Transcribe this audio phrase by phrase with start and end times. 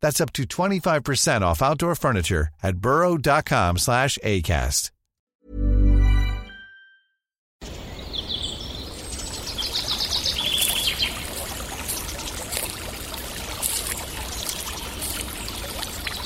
[0.00, 4.90] That's up to 25% off outdoor furniture at burrow.com slash ACAST.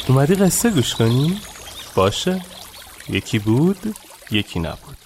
[0.08, 1.40] اومدی قصه گوش کنی؟
[1.94, 2.40] باشه
[3.08, 3.94] یکی بود
[4.30, 4.96] یکی نبود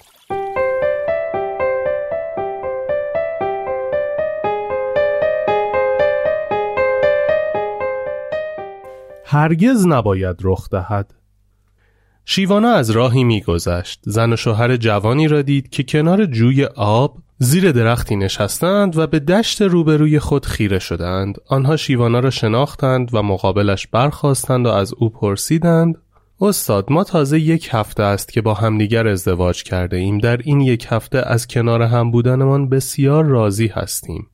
[9.32, 11.14] هرگز نباید رخ دهد.
[12.24, 14.00] شیوانا از راهی میگذشت.
[14.02, 19.18] زن و شوهر جوانی را دید که کنار جوی آب زیر درختی نشستند و به
[19.18, 21.38] دشت روبروی خود خیره شدند.
[21.48, 25.98] آنها شیوانا را شناختند و مقابلش برخواستند و از او پرسیدند
[26.40, 30.18] استاد ما تازه یک هفته است که با همدیگر ازدواج کرده ایم.
[30.18, 34.26] در این یک هفته از کنار هم بودنمان بسیار راضی هستیم.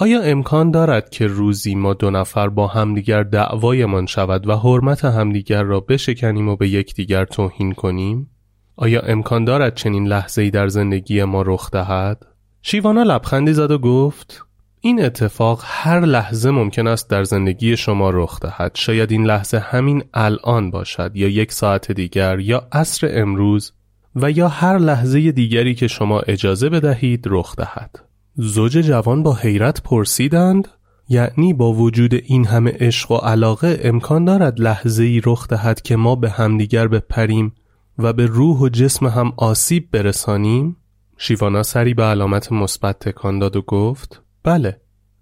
[0.00, 5.62] آیا امکان دارد که روزی ما دو نفر با همدیگر دعوایمان شود و حرمت همدیگر
[5.62, 8.30] را بشکنیم و به یکدیگر توهین کنیم؟
[8.76, 12.26] آیا امکان دارد چنین لحظه ای در زندگی ما رخ دهد؟
[12.62, 14.44] شیوانا لبخندی زد و گفت
[14.80, 20.04] این اتفاق هر لحظه ممکن است در زندگی شما رخ دهد شاید این لحظه همین
[20.14, 23.72] الان باشد یا یک ساعت دیگر یا عصر امروز
[24.16, 28.07] و یا هر لحظه دیگری که شما اجازه بدهید رخ دهد
[28.40, 30.68] زوج جوان با حیرت پرسیدند
[31.08, 35.96] یعنی با وجود این همه عشق و علاقه امکان دارد لحظه ای رخ دهد که
[35.96, 37.52] ما به همدیگر بپریم
[37.98, 40.76] و به روح و جسم هم آسیب برسانیم؟
[41.16, 44.80] شیوانا سری به علامت مثبت تکان داد و گفت بله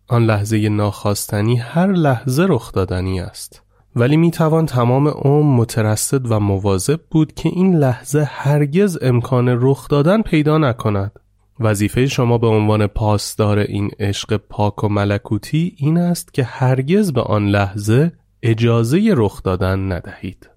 [0.09, 3.63] آن لحظه ناخواستنی هر لحظه رخ دادنی است.
[3.97, 9.89] ولی می توان تمام عمر مترصد و مواظب بود که این لحظه هرگز امکان رخ
[9.89, 11.13] دادن پیدا نکند.
[11.61, 17.23] وظیفه شما به عنوان پاسدار این عشق پاک و ملکوتی این است که هرگز به
[17.23, 18.13] آن لحظه
[18.43, 20.51] اجازه رخ دادن ندهید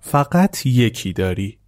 [0.00, 1.58] فقط یکی داری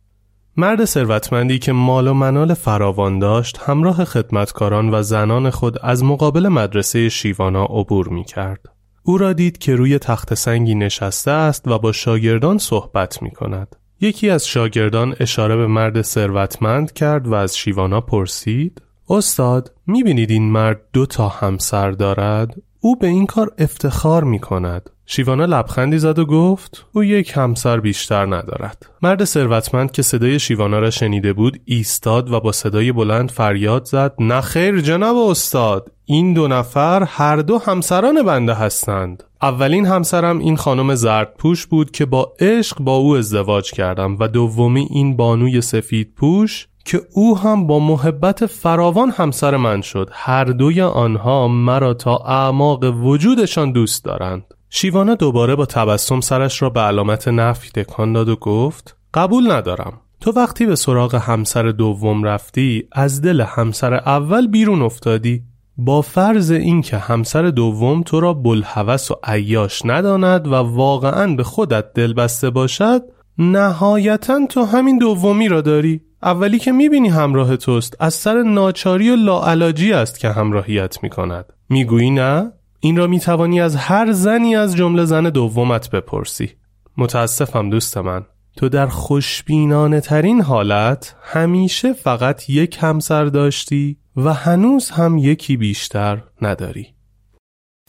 [0.59, 6.49] مرد ثروتمندی که مال و منال فراوان داشت همراه خدمتکاران و زنان خود از مقابل
[6.49, 8.61] مدرسه شیوانا عبور می کرد.
[9.03, 13.77] او را دید که روی تخت سنگی نشسته است و با شاگردان صحبت می کند.
[14.01, 20.31] یکی از شاگردان اشاره به مرد ثروتمند کرد و از شیوانا پرسید استاد می بینید
[20.31, 24.91] این مرد دو تا همسر دارد؟ او به این کار افتخار می کند.
[25.07, 28.87] شیوانا لبخندی زد و گفت او یک همسر بیشتر ندارد.
[29.03, 34.15] مرد ثروتمند که صدای شیوانا را شنیده بود ایستاد و با صدای بلند فریاد زد
[34.19, 39.23] نخیر جناب استاد این دو نفر هر دو همسران بنده هستند.
[39.43, 44.89] اولین همسرم این خانم زردپوش بود که با عشق با او ازدواج کردم و دومی
[44.91, 50.11] این بانوی سفید پوش که او هم با محبت فراوان همسر من شد.
[50.13, 54.45] هر دوی آنها مرا تا اعماق وجودشان دوست دارند.
[54.71, 60.01] شیوانا دوباره با تبسم سرش را به علامت نفی تکان داد و گفت قبول ندارم.
[60.21, 65.43] تو وقتی به سراغ همسر دوم رفتی از دل همسر اول بیرون افتادی.
[65.81, 71.93] با فرض اینکه همسر دوم تو را بلحوث و عیاش نداند و واقعا به خودت
[71.93, 73.03] دل بسته باشد
[73.39, 76.01] نهایتا تو همین دومی را داری.
[76.23, 81.53] اولی که می‌بینی همراه توست از سر ناچاری و لاعلاجی است که همراهیت می‌کند.
[81.69, 86.51] می‌گویی نه؟ این را می‌توانی از هر زنی از جمله زن دومت بپرسی.
[86.97, 88.25] متاسفم دوست من.
[88.59, 96.23] تو در خوشبینانه ترین حالت همیشه فقط یک همسر داشتی و هنوز هم یکی بیشتر
[96.43, 96.87] نداری.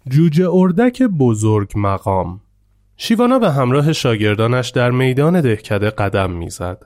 [0.10, 2.42] جوجه اردک بزرگ مقام.
[2.98, 6.86] شیوانا به همراه شاگردانش در میدان دهکده قدم می‌زد.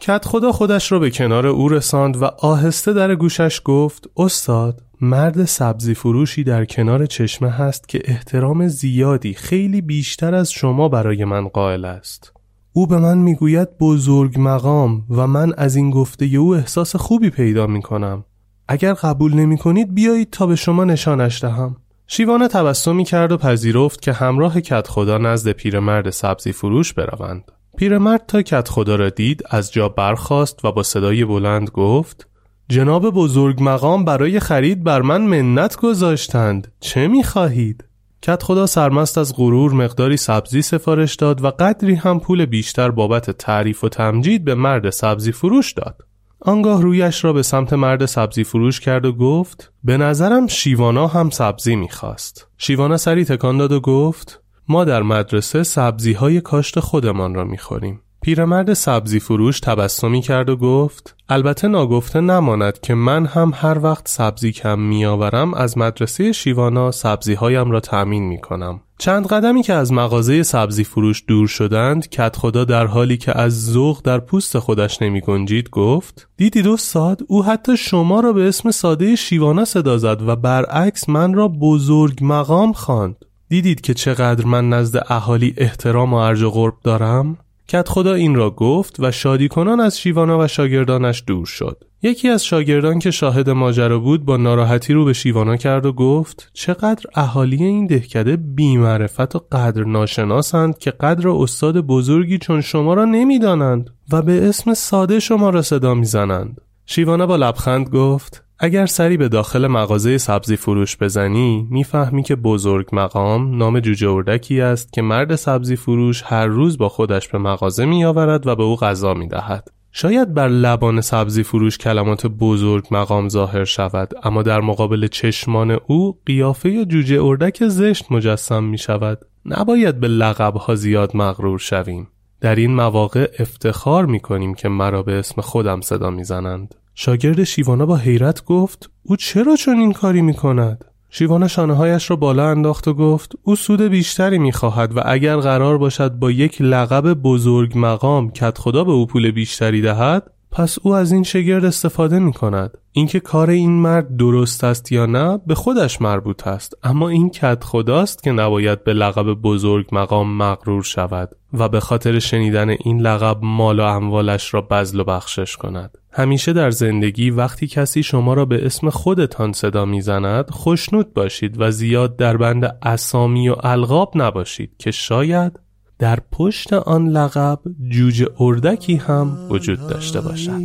[0.00, 5.44] کت خدا خودش را به کنار او رساند و آهسته در گوشش گفت استاد مرد
[5.44, 11.48] سبزی فروشی در کنار چشمه هست که احترام زیادی خیلی بیشتر از شما برای من
[11.48, 12.39] قائل است.
[12.72, 17.66] او به من می‌گوید بزرگ مقام و من از این گفته او احساس خوبی پیدا
[17.66, 18.24] می کنم
[18.68, 21.76] اگر قبول نمی کنید بیایید تا به شما نشانش دهم
[22.06, 27.52] شیوانه تبسمی کرد و پذیرفت که همراه کت خدا نزد پیرمرد سبزی فروش بروند.
[27.76, 32.28] پیرمرد تا کت خدا را دید از جا برخاست و با صدای بلند گفت
[32.68, 37.84] جناب بزرگ مقام برای خرید بر من منت گذاشتند چه می خواهید؟
[38.22, 43.30] کت خدا سرمست از غرور مقداری سبزی سفارش داد و قدری هم پول بیشتر بابت
[43.30, 45.96] تعریف و تمجید به مرد سبزی فروش داد.
[46.40, 51.30] آنگاه رویش را به سمت مرد سبزی فروش کرد و گفت به نظرم شیوانا هم
[51.30, 52.48] سبزی می‌خواست.
[52.58, 58.00] شیوانا سری تکان داد و گفت ما در مدرسه سبزی های کاشت خودمان را می‌خوریم.
[58.22, 64.08] پیرمرد سبزی فروش تبسمی کرد و گفت البته ناگفته نماند که من هم هر وقت
[64.08, 68.80] سبزی کم میآورم از مدرسه شیوانا سبزی هایم را تأمین می کنم.
[68.98, 73.66] چند قدمی که از مغازه سبزی فروش دور شدند کت خدا در حالی که از
[73.66, 78.70] ذوق در پوست خودش نمی گنجید گفت دیدید استاد او حتی شما را به اسم
[78.70, 83.16] ساده شیوانا صدا زد و برعکس من را بزرگ مقام خواند
[83.48, 87.38] دیدید که چقدر من نزد اهالی احترام و ارج و قرب دارم
[87.70, 91.84] کت خدا این را گفت و شادی کنان از شیوانا و شاگردانش دور شد.
[92.02, 96.50] یکی از شاگردان که شاهد ماجرا بود با ناراحتی رو به شیوانا کرد و گفت
[96.52, 103.04] چقدر اهالی این دهکده بیمعرفت و قدر ناشناسند که قدر استاد بزرگی چون شما را
[103.04, 106.60] نمی‌دانند و به اسم ساده شما را صدا می‌زنند.
[106.86, 112.88] شیوانا با لبخند گفت اگر سری به داخل مغازه سبزی فروش بزنی می‌فهمی که بزرگ
[112.92, 117.84] مقام نام جوجه اردکی است که مرد سبزی فروش هر روز با خودش به مغازه
[117.84, 119.68] می آورد و به او غذا می دهد.
[119.92, 126.18] شاید بر لبان سبزی فروش کلمات بزرگ مقام ظاهر شود اما در مقابل چشمان او
[126.26, 129.18] قیافه جوجه اردک زشت مجسم می شود.
[129.46, 132.08] نباید به لقبها زیاد مغرور شویم.
[132.40, 136.74] در این مواقع افتخار می کنیم که مرا به اسم خودم صدا می زنند.
[136.94, 142.10] شاگرد شیوانا با حیرت گفت او چرا چون این کاری می کند؟ شیوانا شانه هایش
[142.10, 146.30] را بالا انداخت و گفت او سود بیشتری می خواهد و اگر قرار باشد با
[146.30, 151.22] یک لقب بزرگ مقام کت خدا به او پول بیشتری دهد پس او از این
[151.22, 156.46] شگرد استفاده می کند اینکه کار این مرد درست است یا نه به خودش مربوط
[156.46, 156.74] است.
[156.82, 162.18] اما این کت خداست که نباید به لقب بزرگ مقام مغرور شود و به خاطر
[162.18, 165.98] شنیدن این لقب مال و اموالش را بزل و بخشش کند.
[166.12, 171.70] همیشه در زندگی وقتی کسی شما را به اسم خودتان صدا می‌زند خوشنود باشید و
[171.70, 175.60] زیاد در بند اسامی و القاب نباشید که شاید
[175.98, 177.58] در پشت آن لقب
[177.88, 180.60] جوجه اردکی هم وجود داشته باشد.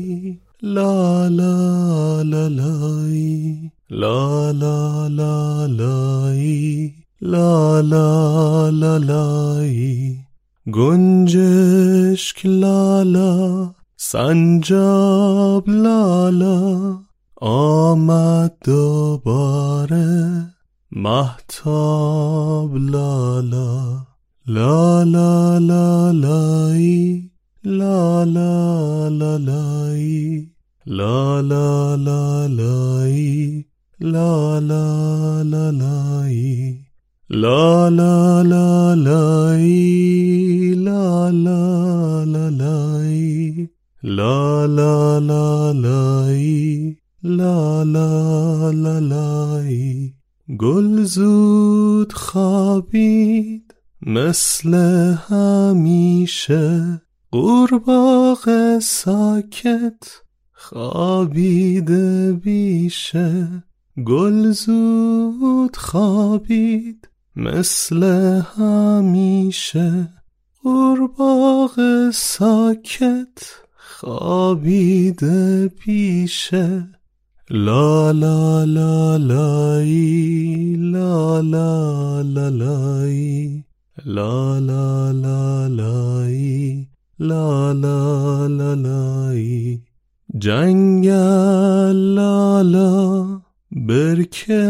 [0.62, 3.72] لا لا لا لای.
[3.90, 6.92] لا لا لا لای.
[7.22, 10.16] لا لا لا لای.
[10.74, 17.00] گنجشک لالا سنجاب لالا
[17.42, 20.46] آمد دوباره
[20.92, 24.04] محتاب لالا
[24.48, 27.32] لالا لالایی
[27.64, 30.48] لالا لالای
[30.86, 33.66] لالا لالای
[34.00, 36.76] لالا لالای
[37.30, 40.15] لالا لالایی
[44.08, 50.14] لا لا لا لای لا لا لا لای
[50.60, 54.74] گل زود خوابید مثل
[55.28, 57.02] همیشه.
[57.32, 60.22] قورباغه ساکت
[60.54, 63.64] خوابیده بیشه.
[64.06, 68.04] گل زود خوابید مثل
[68.58, 70.10] همیشه.
[70.64, 73.65] قورباغه ساکت
[74.00, 76.88] خوابیده پیشه
[77.50, 83.64] لا لا لا لای لا لا لا لای
[84.06, 86.88] لا لا لا لای
[87.20, 89.80] لا لا لا لای.
[90.38, 94.64] جنگل لالا برکه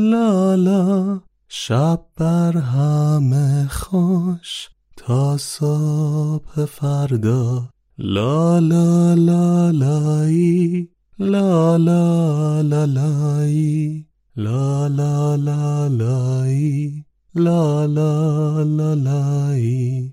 [0.00, 7.70] لالا شب بر همه خوش تا صبح فردا.
[8.02, 10.88] لا لا لا لای
[11.18, 14.04] لا لا لا لای
[14.36, 17.04] لا لا لا لای
[17.34, 20.12] لا لا لا لای